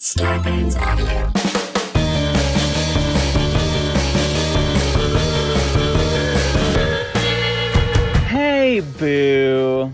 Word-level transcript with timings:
Starburns 0.00 0.80
Audio. 0.80 1.30
Hey, 8.26 8.80
boo. 8.80 9.92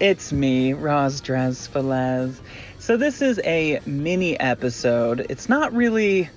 It's 0.00 0.32
me, 0.32 0.72
Roz 0.72 1.20
Velez. 1.20 2.40
So, 2.78 2.96
this 2.96 3.20
is 3.20 3.38
a 3.44 3.80
mini 3.84 4.40
episode. 4.40 5.26
It's 5.28 5.50
not 5.50 5.74
really 5.74 6.30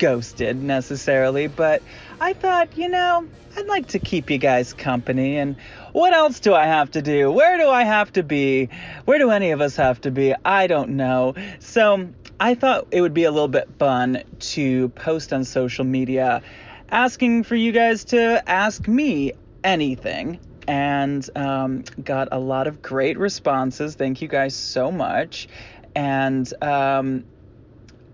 ghosted 0.00 0.60
necessarily, 0.60 1.46
but 1.46 1.80
I 2.20 2.32
thought, 2.32 2.76
you 2.76 2.88
know, 2.88 3.24
I'd 3.56 3.66
like 3.66 3.86
to 3.88 4.00
keep 4.00 4.30
you 4.30 4.38
guys 4.38 4.72
company. 4.72 5.36
And 5.36 5.54
what 5.92 6.12
else 6.12 6.40
do 6.40 6.54
I 6.54 6.66
have 6.66 6.90
to 6.90 7.02
do? 7.02 7.30
Where 7.30 7.56
do 7.56 7.68
I 7.68 7.84
have 7.84 8.12
to 8.14 8.24
be? 8.24 8.68
Where 9.04 9.20
do 9.20 9.30
any 9.30 9.52
of 9.52 9.60
us 9.60 9.76
have 9.76 10.00
to 10.00 10.10
be? 10.10 10.34
I 10.44 10.66
don't 10.66 10.90
know. 10.90 11.34
So, 11.60 12.08
I 12.40 12.54
thought 12.54 12.86
it 12.92 13.00
would 13.00 13.14
be 13.14 13.24
a 13.24 13.32
little 13.32 13.48
bit 13.48 13.68
fun 13.78 14.22
to 14.38 14.90
post 14.90 15.32
on 15.32 15.44
social 15.44 15.84
media 15.84 16.42
asking 16.88 17.42
for 17.42 17.56
you 17.56 17.72
guys 17.72 18.04
to 18.06 18.48
ask 18.48 18.86
me 18.86 19.32
anything 19.64 20.38
and 20.68 21.28
um, 21.34 21.82
got 22.02 22.28
a 22.30 22.38
lot 22.38 22.68
of 22.68 22.80
great 22.80 23.18
responses. 23.18 23.96
Thank 23.96 24.22
you 24.22 24.28
guys 24.28 24.54
so 24.54 24.92
much. 24.92 25.48
And 25.96 26.50
um, 26.62 27.24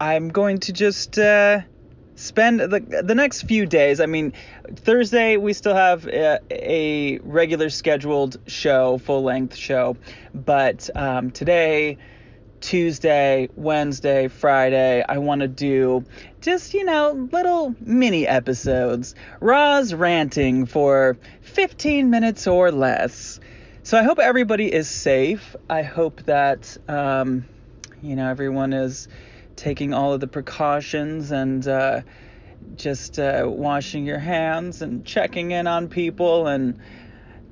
I'm 0.00 0.30
going 0.30 0.60
to 0.60 0.72
just 0.72 1.18
uh, 1.18 1.60
spend 2.14 2.60
the, 2.60 3.02
the 3.04 3.14
next 3.14 3.42
few 3.42 3.66
days. 3.66 4.00
I 4.00 4.06
mean, 4.06 4.32
Thursday 4.74 5.36
we 5.36 5.52
still 5.52 5.74
have 5.74 6.06
a, 6.06 6.38
a 6.50 7.18
regular 7.18 7.68
scheduled 7.68 8.38
show, 8.46 8.96
full 8.96 9.22
length 9.22 9.54
show, 9.54 9.98
but 10.34 10.88
um, 10.94 11.30
today. 11.30 11.98
Tuesday, 12.64 13.50
Wednesday, 13.56 14.28
Friday, 14.28 15.04
I 15.06 15.18
want 15.18 15.42
to 15.42 15.48
do 15.48 16.06
just, 16.40 16.72
you 16.72 16.86
know, 16.86 17.28
little 17.30 17.74
mini 17.78 18.26
episodes. 18.26 19.14
Roz 19.38 19.92
ranting 19.92 20.64
for 20.64 21.18
15 21.42 22.08
minutes 22.08 22.46
or 22.46 22.72
less. 22.72 23.38
So 23.82 23.98
I 23.98 24.02
hope 24.02 24.18
everybody 24.18 24.72
is 24.72 24.88
safe. 24.88 25.54
I 25.68 25.82
hope 25.82 26.22
that, 26.22 26.74
um, 26.88 27.44
you 28.02 28.16
know, 28.16 28.30
everyone 28.30 28.72
is 28.72 29.08
taking 29.56 29.92
all 29.92 30.14
of 30.14 30.20
the 30.20 30.26
precautions 30.26 31.32
and 31.32 31.68
uh, 31.68 32.00
just 32.76 33.18
uh, 33.18 33.44
washing 33.46 34.06
your 34.06 34.18
hands 34.18 34.80
and 34.80 35.04
checking 35.04 35.50
in 35.50 35.66
on 35.66 35.88
people 35.88 36.46
and 36.46 36.80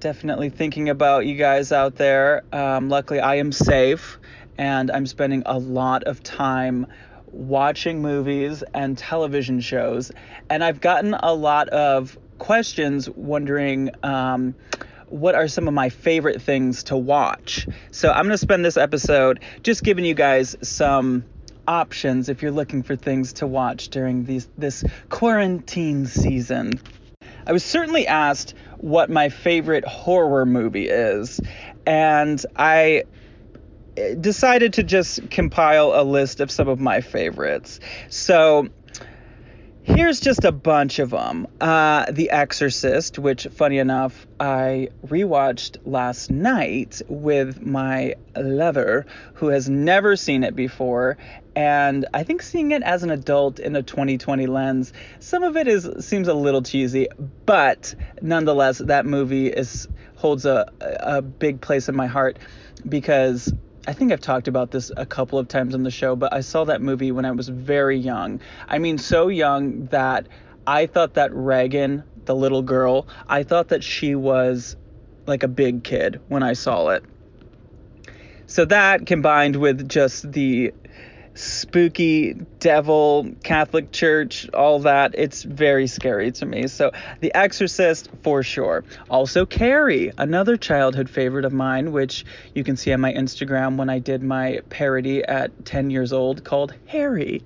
definitely 0.01 0.49
thinking 0.49 0.89
about 0.89 1.27
you 1.27 1.37
guys 1.37 1.71
out 1.71 1.97
there. 1.97 2.45
Um, 2.51 2.89
luckily, 2.89 3.21
I 3.21 3.37
am 3.37 3.53
safe 3.53 4.19
and 4.59 4.91
I'm 4.91 5.07
spending 5.07 5.43
a 5.47 5.59
lot 5.59 6.05
of 6.05 6.23
time 6.23 6.87
watching 7.33 8.03
movies 8.03 8.63
and 8.75 8.97
television 8.97 9.61
shows. 9.61 10.13
And 10.51 10.63
I've 10.63 10.81
gotten 10.81 11.15
a 11.15 11.33
lot 11.33 11.69
of 11.71 12.19
questions 12.39 13.09
wondering 13.09 13.91
um, 14.03 14.55
what 15.09 15.35
are 15.35 15.49
some 15.49 15.69
of 15.69 15.75
my 15.75 15.89
favorite 15.89 16.43
things 16.43 16.85
to 16.85 16.97
watch. 16.97 17.67
So 17.91 18.11
I'm 18.11 18.25
going 18.25 18.31
to 18.31 18.39
spend 18.39 18.65
this 18.65 18.77
episode 18.77 19.41
just 19.63 19.83
giving 19.83 20.05
you 20.05 20.15
guys 20.15 20.57
some 20.63 21.25
options 21.67 22.29
if 22.29 22.43
you're 22.43 22.51
looking 22.51 22.83
for 22.83 22.97
things 22.97 23.35
to 23.35 23.47
watch 23.47 23.89
during 23.89 24.25
these 24.25 24.49
this 24.59 24.85
quarantine 25.09 26.07
season. 26.07 26.73
I 27.47 27.53
was 27.53 27.65
certainly 27.65 28.07
asked 28.07 28.55
what 28.79 29.11
my 29.11 29.29
favorite 29.29 29.85
horror 29.85 30.47
movie 30.47 30.89
is, 30.89 31.41
and 31.87 32.45
I 32.57 33.05
decided 33.95 34.75
to 34.75 34.83
just 34.83 35.31
compile 35.31 35.93
a 35.95 36.03
list 36.03 36.41
of 36.41 36.51
some 36.51 36.69
of 36.69 36.81
my 36.81 37.01
favorites. 37.01 37.81
So 38.09 38.69
here's 39.83 40.21
just 40.21 40.45
a 40.45 40.53
bunch 40.53 40.99
of 40.99 41.11
them. 41.11 41.47
Uh, 41.61 42.11
the 42.11 42.31
Exorcist, 42.31 43.19
which, 43.19 43.47
funny 43.49 43.79
enough, 43.79 44.27
I 44.39 44.89
rewatched 45.07 45.79
last 45.85 46.31
night 46.31 47.03
with 47.09 47.61
my 47.61 48.15
lover 48.37 49.07
who 49.35 49.49
has 49.49 49.69
never 49.69 50.17
seen 50.17 50.45
it 50.45 50.57
before. 50.57 51.19
And 51.55 52.07
I 52.15 52.23
think 52.23 52.41
seeing 52.41 52.71
it 52.71 52.83
as 52.83 53.03
an 53.03 53.11
adult 53.11 53.59
in 53.59 53.77
a 53.77 53.83
2020 53.83 54.47
lens, 54.47 54.93
some 55.21 55.43
of 55.43 55.57
it 55.57 55.69
is 55.69 55.89
seems 56.01 56.29
a 56.29 56.35
little 56.35 56.63
cheesy, 56.63 57.09
but 57.45 57.95
nonetheless, 58.23 58.79
that 58.79 59.05
movie 59.05 59.49
is 59.49 59.87
holds 60.17 60.47
a 60.47 60.73
a 60.81 61.21
big 61.21 61.61
place 61.61 61.91
in 61.91 61.97
my 61.97 62.07
heart 62.07 62.39
because 62.89 63.53
I 63.87 63.93
think 63.93 64.13
I've 64.13 64.21
talked 64.21 64.47
about 64.47 64.71
this 64.71 64.93
a 64.97 65.05
couple 65.05 65.39
of 65.41 65.49
times 65.49 65.75
on 65.75 65.83
the 65.83 65.91
show, 65.91 66.15
but 66.15 66.33
I 66.33 66.41
saw 66.41 66.65
that 66.65 66.81
movie 66.81 67.11
when 67.11 67.25
I 67.25 67.33
was 67.33 67.49
very 67.49 67.99
young. 67.99 68.41
I 68.69 68.79
mean, 68.79 68.97
so 68.97 69.27
young 69.27 69.87
that 69.87 70.29
I 70.67 70.87
thought 70.87 71.15
that 71.15 71.35
Regan, 71.35 72.05
the 72.25 72.35
little 72.35 72.63
girl, 72.63 73.09
I 73.29 73.43
thought 73.43 73.69
that 73.69 73.83
she 73.83 74.15
was 74.15 74.77
like 75.27 75.43
a 75.43 75.49
big 75.49 75.83
kid 75.83 76.21
when 76.29 76.45
I 76.45 76.53
saw 76.53 76.91
it. 76.91 77.05
So 78.47 78.65
that 78.67 79.07
combined 79.07 79.57
with 79.57 79.89
just 79.89 80.31
the 80.31 80.75
spooky 81.35 82.35
devil 82.59 83.31
catholic 83.43 83.91
church 83.93 84.49
all 84.51 84.81
that. 84.81 85.15
It's 85.15 85.43
very 85.43 85.87
scary 85.87 86.33
to 86.33 86.47
me. 86.47 86.67
So 86.67 86.91
the 87.21 87.35
exorcist 87.35 88.11
for 88.23 88.43
sure. 88.43 88.85
Also 89.09 89.47
carrie 89.47 90.13
another 90.19 90.57
childhood 90.57 91.09
favorite 91.09 91.45
of 91.45 91.53
mine 91.53 91.93
which 91.93 92.25
you 92.55 92.65
can 92.65 92.77
see 92.77 92.93
on 92.93 93.01
my 93.01 93.13
instagram 93.13 93.77
when 93.77 93.89
i 93.89 93.99
did 93.99 94.23
my 94.23 94.61
parody 94.69 95.25
at 95.25 95.65
10 95.65 95.91
years 95.91 96.13
old 96.13 96.45
called 96.45 96.75
harry. 96.87 97.43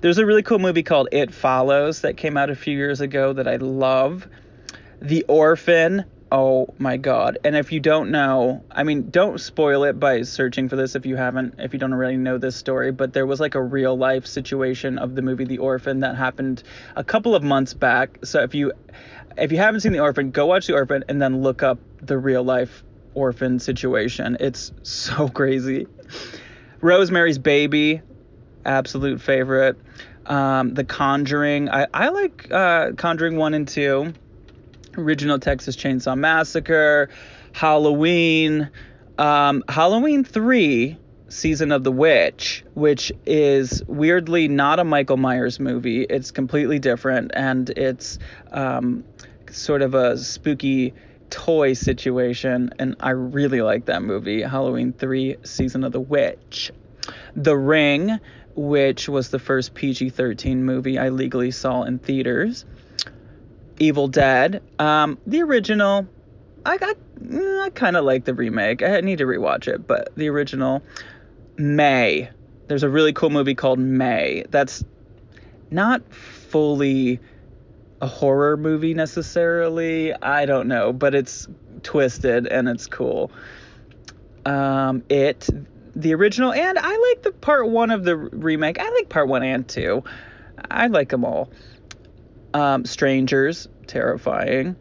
There's 0.00 0.18
a 0.18 0.26
really 0.26 0.42
cool 0.42 0.58
movie 0.58 0.82
called 0.82 1.08
it 1.12 1.32
follows 1.32 2.02
that 2.02 2.16
came 2.16 2.36
out 2.36 2.50
a 2.50 2.56
few 2.56 2.76
years 2.76 3.00
ago 3.00 3.32
that 3.32 3.48
i 3.48 3.56
love. 3.56 4.28
The 5.00 5.24
orphan 5.28 6.04
Oh 6.38 6.74
my 6.76 6.98
god. 6.98 7.38
And 7.44 7.56
if 7.56 7.72
you 7.72 7.80
don't 7.80 8.10
know, 8.10 8.62
I 8.70 8.82
mean, 8.82 9.08
don't 9.08 9.40
spoil 9.40 9.84
it 9.84 9.98
by 9.98 10.20
searching 10.20 10.68
for 10.68 10.76
this 10.76 10.94
if 10.94 11.06
you 11.06 11.16
haven't, 11.16 11.54
if 11.58 11.72
you 11.72 11.78
don't 11.78 11.94
already 11.94 12.18
know 12.18 12.36
this 12.36 12.54
story, 12.56 12.92
but 12.92 13.14
there 13.14 13.24
was 13.24 13.40
like 13.40 13.54
a 13.54 13.62
real 13.62 13.96
life 13.96 14.26
situation 14.26 14.98
of 14.98 15.14
the 15.14 15.22
movie 15.22 15.46
The 15.46 15.56
Orphan 15.56 16.00
that 16.00 16.14
happened 16.14 16.62
a 16.94 17.02
couple 17.02 17.34
of 17.34 17.42
months 17.42 17.72
back. 17.72 18.18
So 18.22 18.42
if 18.42 18.54
you 18.54 18.74
if 19.38 19.50
you 19.50 19.56
haven't 19.56 19.80
seen 19.80 19.92
The 19.92 20.00
Orphan, 20.00 20.30
go 20.30 20.44
watch 20.44 20.66
The 20.66 20.74
Orphan 20.74 21.04
and 21.08 21.22
then 21.22 21.40
look 21.40 21.62
up 21.62 21.78
the 22.02 22.18
real 22.18 22.44
life 22.44 22.84
orphan 23.14 23.58
situation. 23.58 24.36
It's 24.38 24.72
so 24.82 25.28
crazy. 25.40 25.86
Rosemary's 26.82 27.38
Baby, 27.38 28.02
absolute 28.62 29.22
favorite. 29.22 29.78
Um, 30.26 30.74
the 30.74 30.84
Conjuring, 30.84 31.70
I, 31.70 31.86
I 31.94 32.10
like 32.10 32.52
uh, 32.52 32.92
Conjuring 32.92 33.38
1 33.38 33.54
and 33.54 33.66
2 33.66 34.12
original 34.96 35.38
Texas 35.38 35.76
Chainsaw 35.76 36.16
Massacre, 36.16 37.08
Halloween, 37.52 38.70
um, 39.18 39.64
Halloween 39.68 40.24
3, 40.24 40.98
Season 41.28 41.72
of 41.72 41.82
the 41.82 41.92
Witch, 41.92 42.64
which 42.74 43.12
is 43.24 43.82
weirdly 43.86 44.48
not 44.48 44.78
a 44.78 44.84
Michael 44.84 45.16
Myers 45.16 45.58
movie. 45.58 46.02
It's 46.02 46.30
completely 46.30 46.78
different 46.78 47.32
and 47.34 47.68
it's 47.70 48.18
um, 48.52 49.04
sort 49.50 49.82
of 49.82 49.94
a 49.94 50.16
spooky 50.18 50.94
toy 51.30 51.72
situation. 51.72 52.70
And 52.78 52.96
I 53.00 53.10
really 53.10 53.62
like 53.62 53.86
that 53.86 54.02
movie, 54.02 54.42
Halloween 54.42 54.92
3, 54.92 55.36
Season 55.42 55.82
of 55.82 55.92
the 55.92 56.00
Witch. 56.00 56.70
The 57.34 57.56
Ring, 57.56 58.20
which 58.54 59.08
was 59.08 59.30
the 59.30 59.38
first 59.38 59.74
PG 59.74 60.10
13 60.10 60.64
movie 60.64 60.98
I 60.98 61.08
legally 61.08 61.50
saw 61.50 61.82
in 61.82 61.98
theaters. 61.98 62.64
Evil 63.78 64.08
Dead. 64.08 64.62
Um, 64.78 65.18
the 65.26 65.42
original, 65.42 66.06
I 66.64 66.76
got, 66.78 66.96
mm, 67.20 67.60
I 67.62 67.70
kind 67.70 67.96
of 67.96 68.04
like 68.04 68.24
the 68.24 68.34
remake. 68.34 68.82
I 68.82 69.00
need 69.00 69.18
to 69.18 69.24
rewatch 69.24 69.68
it, 69.68 69.86
but 69.86 70.14
the 70.16 70.28
original, 70.28 70.82
May. 71.56 72.30
There's 72.68 72.82
a 72.82 72.88
really 72.88 73.12
cool 73.12 73.30
movie 73.30 73.54
called 73.54 73.78
May. 73.78 74.44
That's 74.50 74.84
not 75.70 76.02
fully 76.12 77.20
a 78.00 78.06
horror 78.06 78.56
movie 78.56 78.94
necessarily. 78.94 80.12
I 80.14 80.46
don't 80.46 80.68
know, 80.68 80.92
but 80.92 81.14
it's 81.14 81.48
twisted 81.82 82.46
and 82.46 82.68
it's 82.68 82.86
cool. 82.86 83.30
Um, 84.44 85.02
it, 85.08 85.48
the 85.94 86.14
original, 86.14 86.52
and 86.52 86.78
I 86.78 87.14
like 87.14 87.22
the 87.22 87.32
part 87.32 87.68
one 87.68 87.90
of 87.90 88.04
the 88.04 88.16
remake. 88.16 88.78
I 88.78 88.90
like 88.90 89.08
part 89.08 89.28
one 89.28 89.42
and 89.42 89.66
two. 89.66 90.04
I 90.70 90.88
like 90.88 91.08
them 91.08 91.24
all. 91.24 91.50
Um, 92.56 92.86
Strangers, 92.86 93.68
terrifying. 93.86 94.76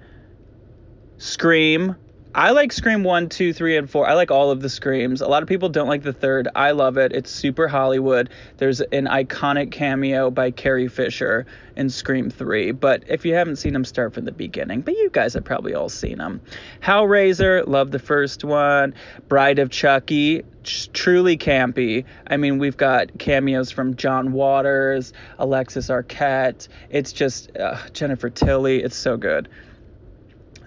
Scream, 1.17 1.97
I 2.35 2.51
like 2.51 2.73
Scream 2.73 3.05
1, 3.05 3.29
2, 3.29 3.53
3, 3.53 3.77
and 3.77 3.89
4. 3.89 4.09
I 4.09 4.13
like 4.13 4.29
all 4.29 4.51
of 4.51 4.59
the 4.59 4.67
Screams. 4.67 5.21
A 5.21 5.27
lot 5.27 5.41
of 5.41 5.47
people 5.47 5.69
don't 5.69 5.87
like 5.87 6.03
the 6.03 6.11
third. 6.11 6.49
I 6.53 6.71
love 6.71 6.97
it. 6.97 7.13
It's 7.13 7.31
super 7.31 7.69
Hollywood. 7.69 8.29
There's 8.57 8.81
an 8.81 9.05
iconic 9.05 9.71
cameo 9.71 10.29
by 10.29 10.51
Carrie 10.51 10.89
Fisher 10.89 11.45
in 11.77 11.89
Scream 11.89 12.29
3. 12.29 12.73
But 12.73 13.05
if 13.07 13.23
you 13.23 13.35
haven't 13.35 13.55
seen 13.55 13.71
them, 13.71 13.85
start 13.85 14.13
from 14.13 14.25
the 14.25 14.33
beginning. 14.33 14.81
But 14.81 14.95
you 14.95 15.09
guys 15.09 15.33
have 15.35 15.45
probably 15.45 15.75
all 15.75 15.87
seen 15.87 16.17
them. 16.17 16.41
Hellraiser, 16.83 17.65
love 17.65 17.91
the 17.91 17.99
first 17.99 18.43
one. 18.43 18.95
Bride 19.29 19.59
of 19.59 19.69
Chucky, 19.69 20.43
truly 20.91 21.37
campy. 21.37 22.03
I 22.27 22.35
mean, 22.35 22.59
we've 22.59 22.75
got 22.75 23.17
cameos 23.17 23.71
from 23.71 23.95
John 23.95 24.33
Waters, 24.33 25.13
Alexis 25.39 25.87
Arquette. 25.87 26.67
It's 26.89 27.13
just 27.13 27.55
uh, 27.55 27.77
Jennifer 27.93 28.29
Tilly. 28.29 28.83
It's 28.83 28.97
so 28.97 29.15
good. 29.15 29.47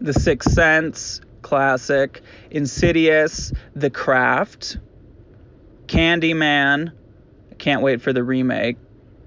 The 0.01 0.15
Sixth 0.15 0.53
Sense, 0.53 1.21
classic. 1.49 2.21
Insidious, 2.51 3.55
The 3.75 3.89
Craft, 3.89 4.77
Candyman. 5.87 6.93
Can't 7.57 7.81
wait 7.81 8.03
for 8.03 8.13
the 8.13 8.23
remake. 8.23 8.77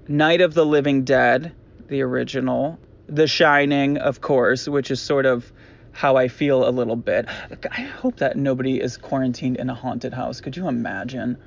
Night 0.06 0.40
of 0.40 0.54
the 0.54 0.64
Living 0.64 1.02
Dead, 1.02 1.52
the 1.88 2.02
original. 2.02 2.78
The 3.08 3.26
Shining, 3.26 3.98
of 3.98 4.20
course, 4.20 4.68
which 4.68 4.92
is 4.92 5.00
sort 5.02 5.26
of 5.26 5.52
how 5.90 6.14
I 6.14 6.28
feel 6.28 6.66
a 6.66 6.70
little 6.70 6.94
bit. 6.94 7.26
I 7.70 7.80
hope 7.80 8.18
that 8.18 8.36
nobody 8.36 8.80
is 8.80 8.96
quarantined 8.96 9.56
in 9.56 9.68
a 9.68 9.74
haunted 9.74 10.14
house. 10.14 10.40
Could 10.40 10.56
you 10.56 10.68
imagine? 10.68 11.38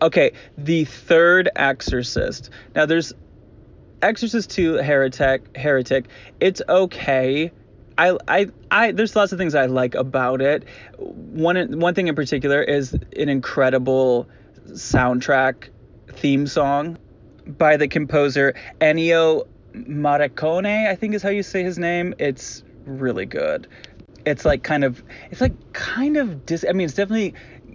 Okay, 0.00 0.32
the 0.56 0.84
third 0.84 1.50
Exorcist. 1.56 2.50
Now 2.76 2.86
there's 2.86 3.12
Exorcist 4.00 4.50
2 4.50 4.74
Heretic 4.74 5.56
Heretic. 5.56 6.06
It's 6.38 6.62
okay. 6.68 7.50
I, 8.00 8.16
I, 8.26 8.46
I, 8.70 8.92
there's 8.92 9.14
lots 9.14 9.32
of 9.32 9.38
things 9.38 9.54
I 9.54 9.66
like 9.66 9.94
about 9.94 10.40
it. 10.40 10.64
One, 10.96 11.78
one 11.78 11.94
thing 11.94 12.08
in 12.08 12.14
particular 12.14 12.62
is 12.62 12.94
an 12.94 13.28
incredible 13.28 14.26
soundtrack 14.68 15.68
theme 16.08 16.46
song 16.46 16.96
by 17.46 17.76
the 17.76 17.88
composer 17.88 18.54
Ennio 18.80 19.46
Morricone, 19.74 20.88
I 20.88 20.94
think 20.96 21.14
is 21.14 21.22
how 21.22 21.28
you 21.28 21.42
say 21.42 21.62
his 21.62 21.78
name. 21.78 22.14
It's 22.18 22.64
really 22.86 23.26
good. 23.26 23.68
It's 24.24 24.46
like 24.46 24.62
kind 24.62 24.84
of, 24.84 25.02
it's 25.30 25.42
like 25.42 25.74
kind 25.74 26.16
of 26.16 26.46
dis. 26.46 26.64
I 26.66 26.72
mean, 26.72 26.86
it's 26.86 26.94
definitely 26.94 27.34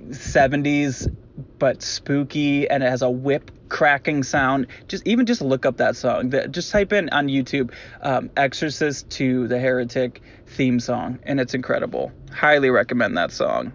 70s, 0.09 1.15
but 1.59 1.83
spooky, 1.83 2.67
and 2.67 2.81
it 2.81 2.89
has 2.89 3.03
a 3.03 3.11
whip 3.11 3.51
cracking 3.69 4.23
sound. 4.23 4.67
Just 4.87 5.05
even 5.07 5.25
just 5.25 5.41
look 5.41 5.65
up 5.65 5.77
that 5.77 5.95
song. 5.95 6.29
The, 6.29 6.47
just 6.47 6.71
type 6.71 6.93
in 6.93 7.09
on 7.09 7.27
YouTube 7.27 7.71
um, 8.01 8.29
"Exorcist 8.35 9.09
2 9.09 9.47
the 9.47 9.59
Heretic" 9.59 10.21
theme 10.47 10.79
song, 10.79 11.19
and 11.23 11.39
it's 11.39 11.53
incredible. 11.53 12.11
Highly 12.31 12.69
recommend 12.69 13.17
that 13.17 13.31
song. 13.31 13.73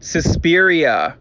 Suspiria. 0.00 1.16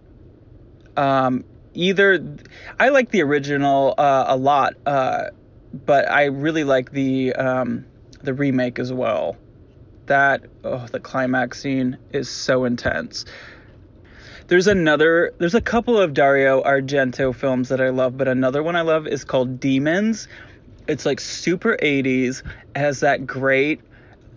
Um, 0.95 1.45
either 1.73 2.37
I 2.79 2.89
like 2.89 3.11
the 3.11 3.21
original 3.21 3.93
uh, 3.97 4.25
a 4.27 4.37
lot, 4.37 4.73
uh, 4.85 5.29
but 5.73 6.09
I 6.09 6.25
really 6.25 6.63
like 6.63 6.91
the 6.91 7.33
um, 7.33 7.85
the 8.21 8.33
remake 8.33 8.79
as 8.79 8.91
well. 8.91 9.37
That 10.07 10.45
oh, 10.63 10.87
the 10.87 10.99
climax 10.99 11.61
scene 11.61 11.97
is 12.11 12.29
so 12.29 12.65
intense. 12.65 13.25
There's 14.49 14.65
another, 14.65 15.31
there's 15.37 15.53
a 15.53 15.61
couple 15.61 15.99
of 15.99 16.15
Dario 16.15 16.63
Argento 16.63 17.35
films 17.35 17.69
that 17.69 17.79
I 17.79 17.89
love, 17.89 18.17
but 18.17 18.27
another 18.27 18.63
one 18.63 18.75
I 18.75 18.81
love 18.81 19.05
is 19.05 19.23
called 19.23 19.59
Demons. 19.59 20.27
It's 20.87 21.05
like 21.05 21.19
super 21.19 21.77
80s, 21.79 22.41
has 22.75 23.01
that 23.01 23.27
great, 23.27 23.79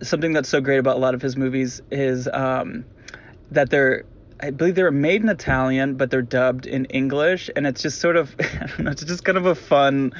something 0.03 0.31
that's 0.31 0.49
so 0.49 0.61
great 0.61 0.77
about 0.77 0.97
a 0.97 0.99
lot 0.99 1.15
of 1.15 1.21
his 1.23 1.35
movies 1.35 1.81
is 1.89 2.29
um, 2.31 2.85
that 3.49 3.71
they're, 3.71 4.05
I 4.39 4.51
believe 4.51 4.75
they 4.75 4.83
were 4.83 4.91
made 4.91 5.23
in 5.23 5.29
Italian, 5.29 5.95
but 5.95 6.11
they're 6.11 6.21
dubbed 6.21 6.67
in 6.67 6.85
English, 6.85 7.49
and 7.55 7.65
it's 7.65 7.81
just 7.81 7.99
sort 7.99 8.15
of, 8.15 8.35
I 8.39 8.67
don't 8.67 8.79
know, 8.81 8.91
it's 8.91 9.03
just 9.03 9.25
kind 9.25 9.39
of 9.39 9.47
a 9.47 9.55
fun 9.55 10.13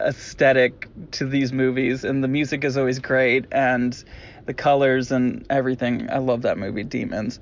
aesthetic 0.00 0.88
to 1.10 1.26
these 1.26 1.52
movies, 1.52 2.02
and 2.04 2.24
the 2.24 2.28
music 2.28 2.64
is 2.64 2.78
always 2.78 2.98
great, 2.98 3.44
and 3.52 4.04
the 4.46 4.54
colors 4.54 5.12
and 5.12 5.44
everything. 5.50 6.08
I 6.10 6.16
love 6.16 6.40
that 6.42 6.56
movie, 6.56 6.84
Demons. 6.84 7.40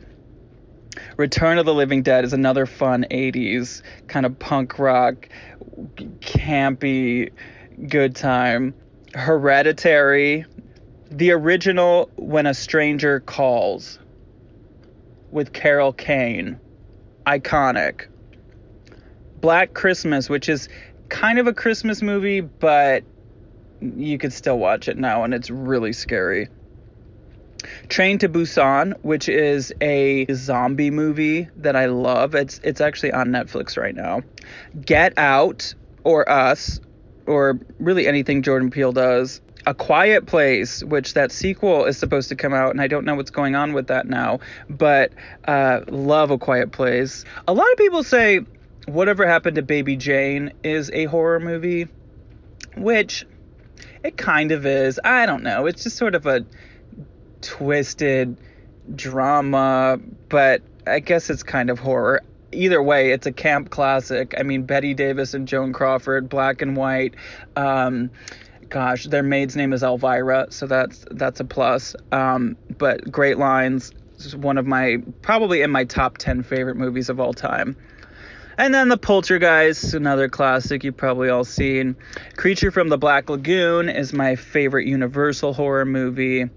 Return 1.17 1.59
of 1.59 1.67
the 1.67 1.75
Living 1.75 2.03
Dead 2.03 2.25
is 2.25 2.33
another 2.33 2.67
fun 2.67 3.07
80s 3.11 3.83
kind 4.09 4.27
of 4.27 4.39
punk 4.39 4.79
rock, 4.79 5.29
campy, 6.21 7.31
good 7.89 8.15
time. 8.15 8.75
Hereditary, 9.15 10.47
the 11.11 11.33
original 11.33 12.11
When 12.17 12.47
a 12.47 12.55
Stranger 12.55 13.21
Calls 13.21 13.99
with 15.31 15.53
Carol 15.53 15.93
Kane, 15.93 16.59
iconic. 17.27 18.07
Black 19.41 19.75
Christmas, 19.75 20.31
which 20.31 20.49
is 20.49 20.69
kind 21.09 21.39
of 21.39 21.47
a 21.47 21.53
Christmas 21.53 22.01
movie, 22.01 22.41
but 22.41 23.05
you 23.81 24.17
could 24.17 24.33
still 24.33 24.59
watch 24.59 24.89
it 24.89 24.97
now 24.97 25.25
and 25.25 25.35
it's 25.35 25.51
really 25.51 25.93
scary. 25.93 26.49
Train 27.89 28.19
to 28.19 28.29
Busan, 28.29 28.95
which 29.03 29.29
is 29.29 29.73
a 29.81 30.27
zombie 30.33 30.91
movie 30.91 31.49
that 31.57 31.77
I 31.77 31.87
love. 31.87 32.35
It's 32.35 32.61
it's 32.65 32.81
actually 32.81 33.13
on 33.13 33.29
Netflix 33.29 33.77
right 33.77 33.95
now. 33.95 34.23
Get 34.85 35.17
Out 35.19 35.75
or 36.05 36.29
Us 36.31 36.81
or 37.27 37.61
really 37.79 38.07
anything 38.07 38.43
Jordan 38.43 38.71
Peele 38.71 38.93
does. 38.93 39.41
A 39.65 39.75
Quiet 39.75 40.27
Place, 40.27 40.83
which 40.83 41.15
that 41.15 41.31
sequel 41.31 41.85
is 41.85 41.97
supposed 41.97 42.29
to 42.31 42.35
come 42.35 42.53
out, 42.53 42.73
and 42.73 42.81
I 42.81 42.89
don't 42.89 43.05
know 43.05 43.15
what's 43.15 43.31
going 43.31 43.55
on 43.55 43.73
with 43.73 43.87
that 43.89 44.09
now, 44.09 44.41
but 44.69 45.13
uh, 45.45 45.83
love 45.89 46.33
A 46.33 46.39
Quiet 46.39 46.73
Place. 46.73 47.25
A 47.47 47.53
lot 47.53 47.71
of 47.71 47.79
people 47.79 48.03
say 48.03 48.41
Whatever 48.87 49.25
Happened 49.25 49.55
to 49.57 49.63
Baby 49.63 49.95
Jane 49.95 50.53
is 50.65 50.91
a 50.93 51.05
horror 51.05 51.39
movie, 51.39 51.87
which 52.77 53.25
it 54.03 54.17
kind 54.17 54.51
of 54.51 54.67
is. 54.67 54.99
I 55.05 55.27
don't 55.27 55.45
know. 55.45 55.67
It's 55.67 55.85
just 55.85 55.97
sort 55.97 56.17
of 56.17 56.27
a 56.27 56.45
twisted 57.43 58.37
drama, 58.95 59.99
but 60.29 60.63
I 60.87 61.01
guess 61.01 61.31
it's 61.31 61.43
kind 61.43 61.71
of 61.71 61.79
horror. 61.79 62.23
Either 62.53 62.83
way, 62.83 63.13
it's 63.13 63.27
a 63.27 63.33
camp 63.33 63.71
classic. 63.71 64.35
I 64.39 64.43
mean, 64.43 64.65
Bette 64.65 64.95
Davis 64.95 65.35
and 65.35 65.49
Joan 65.49 65.73
Crawford, 65.73 66.29
black 66.29 66.61
and 66.61 66.77
white. 66.77 67.15
Um, 67.57 68.11
gosh, 68.69 69.07
their 69.07 69.23
maid's 69.23 69.57
name 69.57 69.73
is 69.73 69.83
Elvira, 69.83 70.49
so 70.51 70.67
that's 70.67 71.05
that's 71.11 71.41
a 71.41 71.45
plus. 71.45 71.97
Um, 72.11 72.57
but 72.79 73.11
great 73.11 73.39
lines. 73.39 73.93
One 74.37 74.59
of 74.59 74.67
my 74.67 74.99
probably 75.23 75.63
in 75.63 75.71
my 75.71 75.85
top 75.85 76.19
ten 76.19 76.43
favorite 76.43 76.77
movies 76.77 77.09
of 77.09 77.21
all 77.21 77.33
time. 77.33 77.77
And 78.59 78.75
then 78.75 78.89
the 78.89 78.99
Poltergeist, 78.99 79.95
another 79.95 80.29
classic 80.29 80.85
you've 80.85 80.97
probably 80.97 81.31
all 81.31 81.45
seen. 81.45 81.97
Creature 82.37 82.71
from 82.71 82.91
the 82.91 82.99
Black 82.99 83.31
Lagoon 83.31 83.89
is 83.89 84.13
my 84.13 84.37
favorite 84.37 84.87
Universal 84.87 85.55
horror 85.55 85.87
movie. 85.87 86.51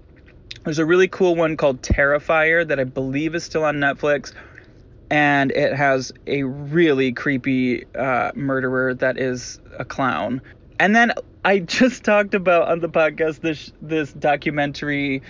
There's 0.66 0.80
a 0.80 0.84
really 0.84 1.06
cool 1.06 1.36
one 1.36 1.56
called 1.56 1.80
Terrifier 1.80 2.66
that 2.66 2.80
I 2.80 2.82
believe 2.82 3.36
is 3.36 3.44
still 3.44 3.62
on 3.62 3.76
Netflix, 3.76 4.32
and 5.08 5.52
it 5.52 5.72
has 5.72 6.10
a 6.26 6.42
really 6.42 7.12
creepy 7.12 7.84
uh, 7.94 8.32
murderer 8.34 8.92
that 8.94 9.16
is 9.16 9.60
a 9.78 9.84
clown. 9.84 10.42
And 10.80 10.94
then 10.94 11.12
I 11.44 11.58
just 11.78 12.02
talked 12.02 12.34
about 12.34 12.66
on 12.66 12.80
the 12.80 12.88
podcast 12.88 13.42
this 13.42 13.72
this 13.80 14.12
documentary 14.12 15.22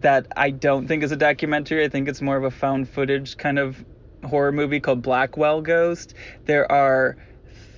that 0.00 0.26
I 0.36 0.50
don't 0.50 0.88
think 0.88 1.04
is 1.04 1.12
a 1.12 1.16
documentary. 1.16 1.84
I 1.84 1.88
think 1.88 2.08
it's 2.08 2.20
more 2.20 2.36
of 2.36 2.42
a 2.42 2.50
found 2.50 2.88
footage 2.88 3.36
kind 3.36 3.60
of 3.60 3.84
horror 4.24 4.50
movie 4.50 4.80
called 4.80 5.00
Blackwell 5.00 5.62
Ghost. 5.62 6.14
There 6.46 6.70
are 6.72 7.16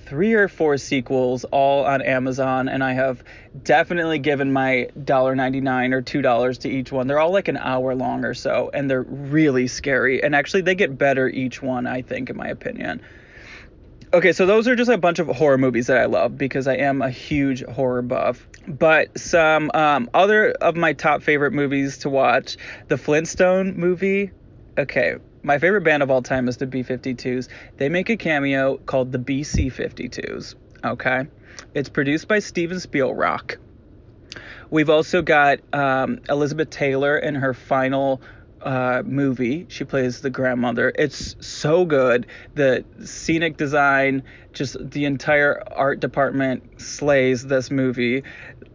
three 0.09 0.33
or 0.33 0.47
four 0.47 0.77
sequels 0.77 1.43
all 1.45 1.85
on 1.85 2.01
Amazon, 2.01 2.67
and 2.67 2.83
I 2.83 2.93
have 2.93 3.23
definitely 3.63 4.17
given 4.17 4.51
my 4.51 4.89
$1.99 4.99 5.93
or 5.93 6.01
$2 6.01 6.59
to 6.61 6.69
each 6.69 6.91
one. 6.91 7.05
They're 7.05 7.19
all 7.19 7.31
like 7.31 7.47
an 7.47 7.57
hour 7.57 7.93
long 7.93 8.25
or 8.25 8.33
so, 8.33 8.71
and 8.73 8.89
they're 8.89 9.03
really 9.03 9.67
scary. 9.67 10.23
And 10.23 10.35
actually, 10.35 10.63
they 10.63 10.73
get 10.73 10.97
better 10.97 11.29
each 11.29 11.61
one, 11.61 11.85
I 11.85 12.01
think, 12.01 12.31
in 12.31 12.37
my 12.37 12.47
opinion. 12.47 13.01
Okay, 14.11 14.31
so 14.31 14.47
those 14.47 14.67
are 14.67 14.75
just 14.75 14.89
a 14.89 14.97
bunch 14.97 15.19
of 15.19 15.27
horror 15.27 15.59
movies 15.59 15.85
that 15.87 15.97
I 15.99 16.05
love 16.05 16.35
because 16.35 16.65
I 16.65 16.77
am 16.77 17.03
a 17.03 17.11
huge 17.11 17.63
horror 17.63 18.01
buff. 18.01 18.47
But 18.67 19.19
some 19.19 19.69
um, 19.75 20.09
other 20.15 20.49
of 20.49 20.75
my 20.75 20.93
top 20.93 21.21
favorite 21.21 21.53
movies 21.53 21.99
to 21.99 22.09
watch 22.09 22.57
the 22.87 22.97
Flintstone 22.97 23.77
movie. 23.77 24.31
Okay, 24.75 25.17
my 25.43 25.59
favorite 25.59 25.83
band 25.83 26.03
of 26.03 26.11
all 26.11 26.21
time 26.21 26.47
is 26.47 26.57
the 26.57 26.67
B 26.67 26.83
52s. 26.83 27.47
They 27.77 27.89
make 27.89 28.09
a 28.09 28.17
cameo 28.17 28.77
called 28.77 29.11
the 29.11 29.19
BC 29.19 29.73
52s. 29.73 30.55
Okay. 30.83 31.27
It's 31.73 31.89
produced 31.89 32.27
by 32.27 32.39
Steven 32.39 32.79
Spielberg. 32.79 33.59
We've 34.69 34.89
also 34.89 35.21
got 35.21 35.59
um, 35.73 36.21
Elizabeth 36.29 36.69
Taylor 36.69 37.17
in 37.17 37.35
her 37.35 37.53
final 37.53 38.21
uh, 38.61 39.01
movie. 39.05 39.65
She 39.69 39.83
plays 39.83 40.21
the 40.21 40.29
grandmother. 40.29 40.91
It's 40.95 41.35
so 41.39 41.85
good. 41.85 42.27
The 42.55 42.85
scenic 43.03 43.57
design, 43.57 44.23
just 44.53 44.77
the 44.91 45.05
entire 45.05 45.63
art 45.71 45.99
department 45.99 46.81
slays 46.81 47.45
this 47.45 47.71
movie. 47.71 48.23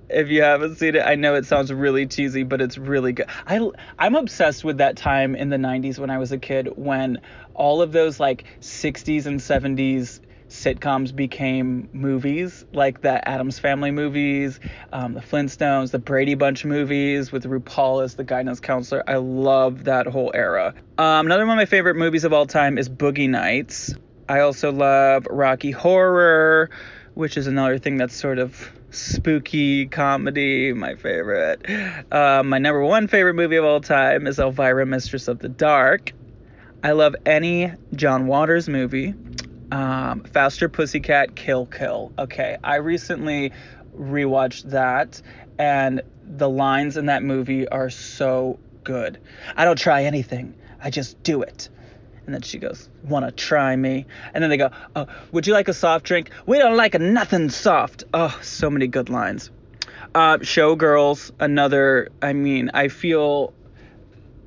If 0.09 0.29
you 0.29 0.43
haven't 0.43 0.77
seen 0.77 0.97
it. 0.97 1.03
I 1.05 1.15
know 1.15 1.35
it 1.35 1.47
sounds 1.47 1.73
really 1.73 2.07
cheesy, 2.07 2.43
but 2.43 2.61
it's 2.61 2.79
really 2.79 3.13
good. 3.13 3.27
I 3.47 3.71
I'm 3.99 4.15
obsessed 4.15 4.65
with 4.65 4.79
that 4.79 4.97
time 4.97 5.35
in 5.35 5.51
the 5.51 5.57
90s 5.57 5.99
when 5.99 6.11
I 6.11 6.19
was 6.19 6.33
a 6.33 6.39
kid 6.39 6.69
when 6.77 7.21
all 7.55 7.83
of 7.83 7.93
those 7.93 8.21
like 8.21 8.45
60s 8.61 9.27
and 9.27 9.41
70s 9.41 10.21
sitcoms 10.49 11.15
became 11.15 11.89
movies, 11.93 12.65
like 12.73 13.01
the 13.01 13.27
Addams 13.29 13.59
Family 13.59 13.91
movies, 13.91 14.61
um, 14.93 15.15
the 15.15 15.21
Flintstones, 15.21 15.91
the 15.91 15.99
Brady 15.99 16.35
Bunch 16.35 16.65
movies 16.65 17.33
with 17.33 17.45
RuPaul 17.45 18.05
as 18.05 18.15
the 18.15 18.25
guidance 18.25 18.61
counselor. 18.61 19.03
I 19.07 19.17
love 19.17 19.85
that 19.85 20.07
whole 20.07 20.31
era. 20.35 20.75
Um, 20.97 21.27
another 21.27 21.47
one 21.47 21.59
of 21.59 21.63
my 21.63 21.67
favorite 21.67 21.97
movies 21.97 22.25
of 22.25 22.33
all 22.33 22.47
time 22.47 22.79
is 22.79 22.89
Boogie 22.89 23.29
Nights. 23.29 23.95
I 24.29 24.41
also 24.41 24.73
love 24.73 25.27
Rocky 25.29 25.71
Horror, 25.71 26.71
which 27.15 27.37
is 27.37 27.47
another 27.47 27.79
thing 27.79 27.97
that's 27.97 28.15
sort 28.15 28.39
of 28.39 28.73
spooky 28.95 29.87
comedy, 29.87 30.73
my 30.73 30.95
favorite. 30.95 31.65
Uh, 32.11 32.43
my 32.45 32.59
number 32.59 32.81
one 32.83 33.09
favorite 33.09 33.35
movie 33.35 33.57
of 33.57 33.65
all 33.65 33.81
time 33.81 34.27
is 34.27 34.39
Elvira, 34.39 34.87
Mistress 34.87 35.29
of 35.29 35.39
the 35.39 35.49
Dark. 35.49 36.13
I 36.83 36.93
love 36.93 37.17
any 37.25 37.73
John 37.95 38.27
Waters 38.27 38.69
movie. 38.69 39.15
Um, 39.73 40.25
Faster 40.25 40.69
Pussycat 40.69 41.35
Kill 41.35 41.67
Kill. 41.67 42.13
Okay, 42.19 42.57
I 42.63 42.77
recently 42.77 43.53
rewatched 43.99 44.71
that, 44.71 45.21
and 45.59 46.03
the 46.25 46.49
lines 46.49 46.97
in 46.97 47.07
that 47.07 47.23
movie 47.23 47.67
are 47.69 47.91
so 47.91 48.59
good. 48.83 49.19
I 49.57 49.65
don't 49.65 49.79
try 49.79 50.05
anything, 50.05 50.55
I 50.83 50.91
just 50.91 51.23
do 51.23 51.43
it. 51.43 51.69
And 52.27 52.35
then 52.35 52.43
she 52.43 52.59
goes, 52.59 52.89
Wanna 53.05 53.33
try 53.33 53.77
me? 53.77 54.07
And 54.33 54.43
then 54.43 54.51
they 54.51 54.57
go, 54.57 54.71
Oh, 54.97 55.07
would 55.33 55.47
you 55.47 55.53
like 55.53 55.69
a 55.69 55.75
soft 55.75 56.05
drink? 56.05 56.31
We 56.47 56.59
don't 56.59 56.77
like 56.77 56.95
a 56.95 56.99
nothing 56.99 57.51
soft. 57.51 58.05
Oh, 58.15 58.39
so 58.43 58.71
many 58.71 58.87
good 58.87 59.09
lines. 59.11 59.51
Uh, 60.15 60.39
Showgirls, 60.39 61.33
another, 61.41 62.09
I 62.23 62.33
mean, 62.33 62.71
I 62.73 62.89
feel 62.89 63.53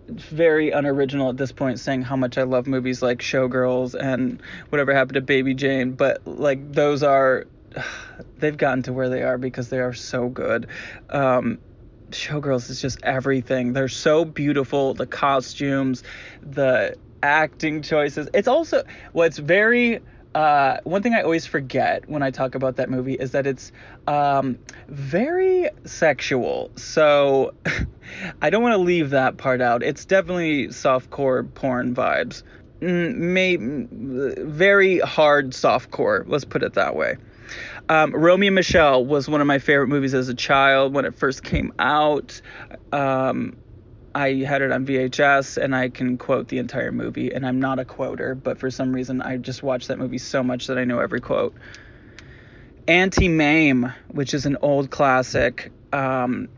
very 0.07 0.71
unoriginal 0.71 1.29
at 1.29 1.37
this 1.37 1.51
point 1.51 1.79
saying 1.79 2.01
how 2.01 2.15
much 2.15 2.37
I 2.37 2.43
love 2.43 2.67
movies 2.67 3.01
like 3.01 3.19
Showgirls 3.19 3.93
and 3.93 4.41
whatever 4.69 4.93
happened 4.93 5.15
to 5.15 5.21
Baby 5.21 5.53
Jane, 5.53 5.91
but 5.91 6.25
like 6.25 6.71
those 6.71 7.03
are 7.03 7.45
they've 8.37 8.57
gotten 8.57 8.83
to 8.83 8.93
where 8.93 9.09
they 9.09 9.23
are 9.23 9.37
because 9.37 9.69
they 9.69 9.79
are 9.79 9.93
so 9.93 10.29
good. 10.29 10.67
Um, 11.09 11.59
Showgirls 12.11 12.69
is 12.69 12.81
just 12.81 12.99
everything. 13.03 13.73
They're 13.73 13.89
so 13.89 14.23
beautiful. 14.23 14.93
The 14.93 15.05
costumes, 15.05 16.03
the 16.41 16.95
acting 17.23 17.81
choices. 17.81 18.29
It's 18.33 18.47
also 18.47 18.83
what's 19.13 19.37
very 19.37 20.01
uh, 20.37 20.79
one 20.83 21.01
thing 21.01 21.15
I 21.15 21.21
always 21.21 21.47
forget 21.47 22.07
when 22.07 22.21
I 22.21 22.29
talk 22.29 22.53
about 22.53 22.75
that 22.75 22.91
movie 22.91 23.15
is 23.15 23.31
that 23.31 23.47
it's 23.47 23.71
um, 24.05 24.59
very 24.87 25.69
sexual. 25.85 26.69
So 26.75 27.55
I 28.41 28.51
don't 28.51 28.61
want 28.61 28.73
to 28.73 28.81
leave 28.81 29.09
that 29.11 29.37
part 29.37 29.61
out. 29.61 29.81
It's 29.81 30.05
definitely 30.05 30.67
softcore 30.67 31.51
porn 31.55 31.95
vibes. 31.95 32.43
Mm, 32.81 33.15
may, 33.15 33.57
very 33.57 34.99
hard 34.99 35.51
softcore, 35.53 36.23
let's 36.27 36.45
put 36.45 36.61
it 36.61 36.75
that 36.75 36.95
way. 36.95 37.17
Um, 37.89 38.11
Romy 38.11 38.47
and 38.47 38.55
Michele 38.55 39.03
was 39.03 39.27
one 39.27 39.41
of 39.41 39.47
my 39.47 39.57
favorite 39.57 39.87
movies 39.87 40.13
as 40.13 40.29
a 40.29 40.35
child 40.35 40.93
when 40.93 41.05
it 41.05 41.15
first 41.15 41.43
came 41.43 41.73
out. 41.79 42.41
Um, 42.91 43.57
I 44.17 44.33
had 44.45 44.63
it 44.63 44.71
on 44.71 44.83
VHS 44.83 45.63
and 45.63 45.75
I 45.75 45.89
can 45.89 46.17
quote 46.17 46.47
the 46.47 46.57
entire 46.57 46.91
movie. 46.91 47.31
And 47.31 47.45
I'm 47.45 47.59
not 47.59 47.77
a 47.77 47.85
quoter, 47.85 48.33
but 48.33 48.57
for 48.57 48.71
some 48.71 48.91
reason 48.91 49.21
I 49.21 49.37
just 49.37 49.61
watched 49.61 49.89
that 49.89 49.99
movie 49.99 50.17
so 50.17 50.41
much 50.41 50.65
that 50.67 50.79
I 50.79 50.85
know 50.85 50.97
every 50.97 51.21
quote. 51.21 51.53
Auntie 52.87 53.27
Mame, 53.27 53.93
which 54.07 54.33
is 54.33 54.47
an 54.47 54.57
old 54.63 54.89
classic, 54.89 55.71
um, 55.93 56.49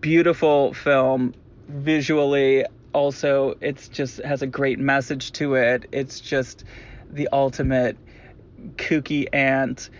beautiful 0.00 0.72
film 0.72 1.34
visually. 1.68 2.64
Also, 2.94 3.58
it's 3.60 3.88
just 3.88 4.22
has 4.22 4.40
a 4.40 4.46
great 4.46 4.78
message 4.78 5.32
to 5.32 5.56
it. 5.56 5.84
It's 5.92 6.18
just 6.18 6.64
the 7.10 7.28
ultimate 7.30 7.98
kooky 8.76 9.26
aunt 9.34 9.90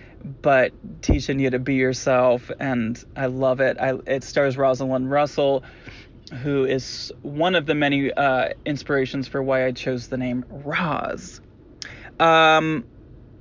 but 0.41 0.73
teaching 1.03 1.39
you 1.39 1.51
to 1.51 1.59
be 1.59 1.75
yourself 1.75 2.51
and 2.59 3.05
I 3.15 3.27
love 3.27 3.61
it. 3.61 3.77
I, 3.79 3.99
it 4.07 4.25
stars 4.25 4.57
Rosalind 4.57 5.11
Russell 5.11 5.65
who 6.33 6.65
is 6.65 7.13
one 7.23 7.55
of 7.55 7.67
the 7.67 7.75
many 7.75 8.13
uh, 8.13 8.51
inspirations 8.65 9.29
for 9.29 9.43
why 9.43 9.67
I 9.67 9.73
chose 9.73 10.09
the 10.09 10.17
name 10.17 10.45
Roz. 10.49 11.41
Um, 12.19 12.85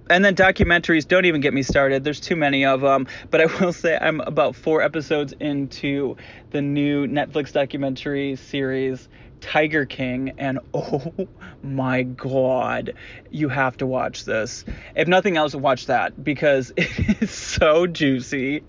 and 0.09 0.23
then 0.23 0.35
documentaries 0.35 1.07
don't 1.07 1.25
even 1.25 1.41
get 1.41 1.53
me 1.53 1.63
started. 1.63 2.03
There's 2.03 2.19
too 2.19 2.35
many 2.35 2.65
of 2.65 2.81
them. 2.81 3.07
But 3.29 3.41
I 3.41 3.45
will 3.45 3.73
say 3.73 3.97
I'm 3.99 4.19
about 4.21 4.55
four 4.55 4.81
episodes 4.81 5.33
into 5.39 6.17
the 6.51 6.61
new 6.61 7.07
Netflix 7.07 7.53
documentary 7.53 8.35
series 8.35 9.07
Tiger 9.43 9.85
King, 9.85 10.33
and 10.37 10.59
oh 10.73 11.13
my 11.61 12.03
god, 12.03 12.93
you 13.29 13.49
have 13.49 13.75
to 13.77 13.85
watch 13.85 14.23
this. 14.23 14.63
If 14.95 15.07
nothing 15.07 15.35
else, 15.35 15.53
watch 15.53 15.87
that 15.87 16.23
because 16.23 16.71
it 16.77 17.21
is 17.21 17.31
so 17.31 17.85
juicy 17.85 18.63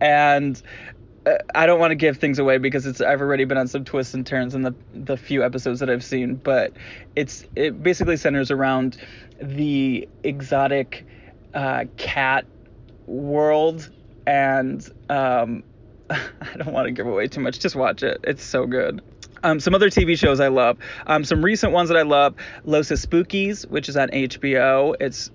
and 0.00 0.60
I 1.54 1.66
don't 1.66 1.80
want 1.80 1.92
to 1.92 1.96
give 1.96 2.18
things 2.18 2.38
away 2.38 2.58
because 2.58 2.86
it's 2.86 3.00
I've 3.00 3.20
already 3.20 3.44
been 3.44 3.56
on 3.56 3.68
some 3.68 3.84
twists 3.84 4.14
and 4.14 4.26
turns 4.26 4.54
in 4.54 4.62
the 4.62 4.74
the 4.92 5.16
few 5.16 5.42
episodes 5.42 5.80
that 5.80 5.88
I've 5.88 6.04
seen, 6.04 6.34
but 6.34 6.72
it's 7.16 7.44
it 7.56 7.82
basically 7.82 8.16
centers 8.16 8.50
around 8.50 8.98
the 9.40 10.08
exotic 10.22 11.06
uh, 11.54 11.84
cat 11.96 12.44
world, 13.06 13.90
and 14.26 14.86
um, 15.08 15.62
I 16.10 16.18
don't 16.56 16.72
want 16.72 16.86
to 16.86 16.92
give 16.92 17.06
away 17.06 17.28
too 17.28 17.40
much. 17.40 17.58
Just 17.58 17.76
watch 17.76 18.02
it; 18.02 18.20
it's 18.24 18.44
so 18.44 18.66
good. 18.66 19.00
Um, 19.42 19.60
some 19.60 19.74
other 19.74 19.90
TV 19.90 20.18
shows 20.18 20.40
I 20.40 20.48
love. 20.48 20.78
Um, 21.06 21.24
some 21.24 21.44
recent 21.44 21.72
ones 21.72 21.88
that 21.88 21.96
I 21.96 22.02
love: 22.02 22.34
Los 22.64 22.88
Espookys, 22.88 23.66
which 23.68 23.88
is 23.88 23.96
on 23.96 24.08
HBO. 24.08 24.94
It's 25.00 25.30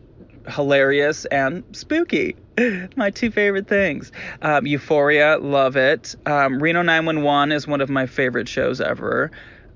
hilarious 0.47 1.25
and 1.25 1.63
spooky. 1.71 2.35
my 2.95 3.09
two 3.09 3.31
favorite 3.31 3.67
things. 3.67 4.11
Um, 4.41 4.65
Euphoria, 4.65 5.37
love 5.37 5.75
it. 5.75 6.15
Um, 6.25 6.61
Reno 6.61 6.81
911 6.81 7.51
is 7.51 7.67
one 7.67 7.81
of 7.81 7.89
my 7.89 8.05
favorite 8.05 8.47
shows 8.47 8.81
ever. 8.81 9.31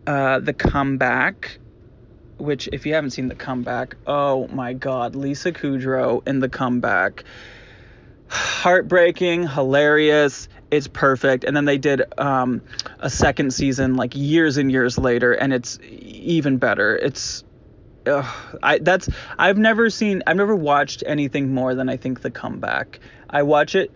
Uh, 0.05 0.39
the 0.39 0.53
Comeback, 0.53 1.57
which, 2.37 2.67
if 2.71 2.85
you 2.85 2.93
haven't 2.93 3.11
seen 3.11 3.27
The 3.27 3.35
Comeback, 3.35 3.95
oh 4.05 4.47
my 4.47 4.73
God, 4.73 5.15
Lisa 5.15 5.51
Kudrow 5.51 6.27
in 6.27 6.39
The 6.39 6.49
Comeback. 6.49 7.23
Heartbreaking, 8.27 9.47
hilarious. 9.47 10.49
It's 10.71 10.87
perfect. 10.87 11.43
And 11.43 11.55
then 11.55 11.65
they 11.65 11.77
did 11.77 12.01
um, 12.17 12.61
a 12.99 13.09
second 13.09 13.53
season 13.53 13.95
like 13.95 14.15
years 14.15 14.57
and 14.57 14.71
years 14.71 14.97
later, 14.97 15.33
and 15.33 15.53
it's 15.53 15.77
even 15.83 16.57
better. 16.57 16.95
It's 16.95 17.43
Ugh, 18.05 18.25
I 18.61 18.79
that's 18.79 19.09
I've 19.37 19.57
never 19.57 19.89
seen 19.89 20.23
I've 20.27 20.35
never 20.35 20.55
watched 20.55 21.03
anything 21.05 21.53
more 21.53 21.73
than 21.75 21.89
I 21.89 21.97
think 21.97 22.21
the 22.21 22.31
comeback. 22.31 22.99
I 23.29 23.43
watch 23.43 23.75
it 23.75 23.91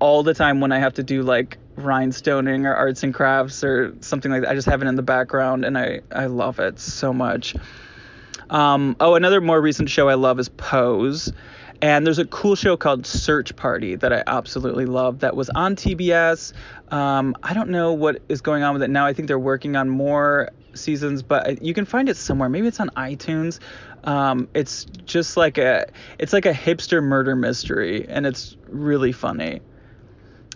all 0.00 0.22
the 0.22 0.34
time 0.34 0.60
when 0.60 0.72
I 0.72 0.78
have 0.78 0.94
to 0.94 1.02
do 1.02 1.22
like 1.22 1.58
rhinestoning 1.76 2.66
or 2.66 2.74
arts 2.74 3.02
and 3.02 3.14
crafts 3.14 3.62
or 3.62 3.94
something 4.00 4.30
like 4.30 4.42
that. 4.42 4.50
I 4.50 4.54
just 4.54 4.68
have 4.68 4.82
it 4.82 4.88
in 4.88 4.96
the 4.96 5.02
background 5.02 5.64
and 5.64 5.78
I 5.78 6.00
I 6.10 6.26
love 6.26 6.58
it 6.58 6.78
so 6.78 7.12
much. 7.12 7.54
Um, 8.50 8.96
oh, 9.00 9.14
another 9.14 9.40
more 9.40 9.60
recent 9.60 9.88
show 9.88 10.08
I 10.08 10.14
love 10.14 10.38
is 10.38 10.48
Pose. 10.48 11.32
And 11.80 12.06
there's 12.06 12.20
a 12.20 12.26
cool 12.26 12.54
show 12.54 12.76
called 12.76 13.06
Search 13.06 13.56
Party 13.56 13.96
that 13.96 14.12
I 14.12 14.22
absolutely 14.26 14.86
love 14.86 15.20
that 15.20 15.34
was 15.34 15.50
on 15.50 15.74
TBS. 15.74 16.52
Um, 16.92 17.34
I 17.42 17.54
don't 17.54 17.70
know 17.70 17.92
what 17.92 18.22
is 18.28 18.40
going 18.40 18.62
on 18.62 18.74
with 18.74 18.84
it 18.84 18.90
now. 18.90 19.04
I 19.04 19.14
think 19.14 19.26
they're 19.26 19.38
working 19.38 19.74
on 19.74 19.88
more 19.88 20.50
seasons, 20.74 21.22
but 21.22 21.62
you 21.62 21.74
can 21.74 21.84
find 21.84 22.08
it 22.08 22.16
somewhere. 22.16 22.48
Maybe 22.48 22.68
it's 22.68 22.80
on 22.80 22.90
iTunes. 22.90 23.58
Um, 24.04 24.48
it's 24.54 24.84
just 25.04 25.36
like 25.36 25.58
a 25.58 25.86
it's 26.18 26.32
like 26.32 26.46
a 26.46 26.52
hipster 26.52 27.02
murder 27.02 27.36
mystery, 27.36 28.06
and 28.08 28.26
it's 28.26 28.56
really 28.68 29.12
funny. 29.12 29.60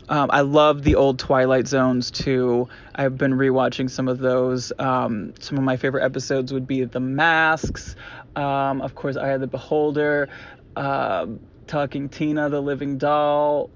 Um, 0.08 0.30
I 0.32 0.42
love 0.42 0.82
the 0.84 0.94
old 0.94 1.18
Twilight 1.18 1.66
Zones 1.66 2.10
too. 2.10 2.68
I've 2.94 3.18
been 3.18 3.32
rewatching 3.32 3.90
some 3.90 4.06
of 4.06 4.18
those. 4.18 4.72
Um, 4.78 5.34
some 5.40 5.58
of 5.58 5.64
my 5.64 5.76
favorite 5.76 6.04
episodes 6.04 6.52
would 6.52 6.66
be 6.66 6.84
The 6.84 7.00
Masks. 7.00 7.96
Um, 8.36 8.82
of 8.82 8.94
course, 8.94 9.16
Eye 9.16 9.30
of 9.30 9.40
the 9.40 9.48
Beholder. 9.48 10.28
Uh, 10.76 11.26
Talking 11.66 12.08
Tina, 12.08 12.48
the 12.48 12.60
Living 12.60 12.98
Doll. 12.98 13.70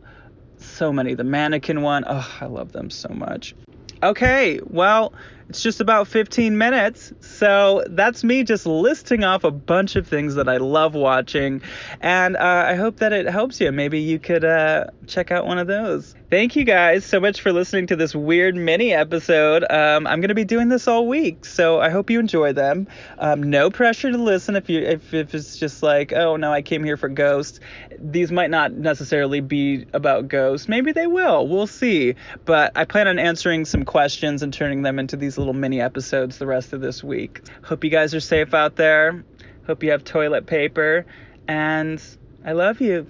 So 0.59 0.93
many. 0.93 1.15
The 1.15 1.25
Mannequin 1.25 1.83
one. 1.83 2.05
Oh, 2.07 2.39
I 2.41 2.47
love 2.47 2.71
them 2.71 2.91
so 2.91 3.09
much. 3.09 3.55
Okay, 4.03 4.61
well, 4.65 5.13
It's 5.51 5.63
just 5.63 5.81
about 5.81 6.07
15 6.07 6.57
minutes. 6.57 7.13
So 7.19 7.83
that's 7.89 8.23
me 8.23 8.45
just 8.45 8.67
listing 8.67 9.25
off 9.25 9.43
a 9.43 9.51
bunch 9.51 9.97
of 9.97 10.07
things 10.07 10.37
that 10.37 10.49
I 10.49 10.59
love 10.59 10.95
watching. 10.95 11.63
And 12.01 12.37
uh, 12.37 12.67
I 12.69 12.77
hope 12.77 12.99
that 12.99 13.13
it 13.13 13.27
helps 13.27 13.61
you. 13.61 13.73
Maybe 13.73 13.99
you 13.99 14.21
could 14.21 14.45
uh, 14.45 14.87
check 15.09 15.33
out 15.33 15.47
one 15.47 15.59
of 15.59 15.67
those. 15.67 16.15
Thank 16.31 16.55
you 16.55 16.63
guys 16.63 17.05
so 17.05 17.19
much 17.19 17.41
for 17.41 17.53
listening 17.53 17.89
to 17.89 17.97
this 17.97 18.15
weird 18.15 18.55
mini 18.55 18.93
episode. 18.93 19.65
Um, 19.69 20.07
I'm 20.07 20.21
going 20.21 20.29
to 20.29 20.35
be 20.37 20.45
doing 20.45 20.69
this 20.69 20.87
all 20.87 21.09
week, 21.09 21.45
so 21.45 21.81
I 21.81 21.91
hope 21.91 22.09
you 22.09 22.21
enjoy 22.21 22.53
them. 22.53 22.87
Um, 23.19 23.43
no 23.43 23.69
pressure 23.69 24.13
to 24.13 24.17
listen 24.17 24.55
if 24.55 24.69
you 24.69 24.81
if, 24.81 25.13
if 25.13 25.35
it's 25.35 25.57
just 25.57 25.83
like, 25.83 26.13
oh 26.13 26.37
no, 26.37 26.53
I 26.53 26.63
came 26.63 26.85
here 26.85 26.97
for 26.97 27.09
ghosts. 27.09 27.59
These 27.99 28.31
might 28.31 28.51
not 28.51 28.71
necessarily 28.71 29.41
be 29.41 29.87
about 29.93 30.29
ghosts. 30.29 30.69
Maybe 30.69 30.93
they 30.93 31.09
will. 31.09 31.49
We'll 31.49 31.67
see. 31.67 32.15
But 32.45 32.71
I 32.77 32.85
plan 32.85 33.09
on 33.09 33.19
answering 33.19 33.65
some 33.65 33.85
questions 33.85 34.45
and 34.45 34.55
turning 34.55 34.83
them 34.83 35.01
into 35.01 35.17
these 35.17 35.37
little 35.41 35.55
mini 35.55 35.81
episodes 35.81 36.39
the 36.39 36.47
rest 36.47 36.73
of 36.73 36.81
this 36.81 37.03
week. 37.03 37.41
Hope 37.65 37.83
you 37.83 37.91
guys 37.91 38.15
are 38.15 38.21
safe 38.21 38.55
out 38.55 38.77
there. 38.77 39.25
Hope 39.67 39.83
you 39.83 39.91
have 39.91 40.05
toilet 40.05 40.47
paper. 40.47 41.05
And 41.49 42.01
I 42.45 42.53
love 42.53 42.81
you. 42.81 43.07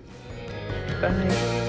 Bye. 1.00 1.60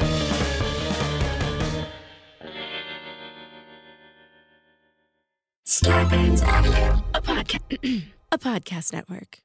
Starburns 5.65 6.46
Audio, 6.46 7.03
a 7.13 7.22
a 8.32 8.38
podcast 8.38 8.94
network. 8.94 9.39